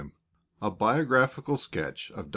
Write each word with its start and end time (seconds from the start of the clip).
]A 0.67 0.71
BIOGRAPHICAL 0.71 1.57
SKETCH 1.57 2.09
OF 2.15 2.25
DR. 2.29 2.29